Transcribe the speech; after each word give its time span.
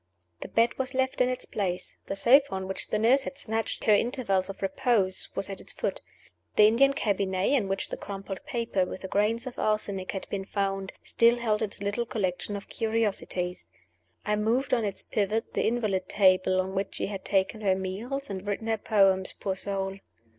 The 0.39 0.47
bed 0.47 0.79
was 0.79 0.95
left 0.95 1.21
in 1.21 1.29
its 1.29 1.45
place; 1.45 1.97
the 2.07 2.15
sofa 2.15 2.47
on 2.49 2.67
which 2.67 2.87
the 2.87 2.97
nurse 2.97 3.21
had 3.21 3.37
snatched 3.37 3.83
her 3.83 3.93
intervals 3.93 4.49
of 4.49 4.63
repose 4.63 5.29
was 5.35 5.47
at 5.47 5.61
its 5.61 5.73
foot; 5.73 6.01
the 6.55 6.65
Indian 6.65 6.93
cabinet, 6.93 7.45
in 7.51 7.67
which 7.67 7.89
the 7.89 7.97
crumpled 7.97 8.43
paper 8.43 8.83
with 8.83 9.01
the 9.01 9.07
grains 9.07 9.45
of 9.45 9.59
arsenic 9.59 10.11
had 10.13 10.27
been 10.31 10.43
found, 10.45 10.91
still 11.03 11.37
held 11.37 11.61
its 11.61 11.83
little 11.83 12.07
collection 12.07 12.55
of 12.55 12.67
curiosities. 12.67 13.69
I 14.25 14.37
moved 14.37 14.73
on 14.73 14.83
its 14.85 15.03
pivot 15.03 15.53
the 15.53 15.67
invalid 15.67 16.09
table 16.09 16.59
on 16.59 16.73
which 16.73 16.95
she 16.95 17.05
had 17.05 17.23
taken 17.23 17.61
her 17.61 17.75
meals 17.75 18.27
and 18.27 18.43
written 18.47 18.65
her 18.65 18.77
poems, 18.79 19.33
poor 19.39 19.55
soul. 19.55 19.99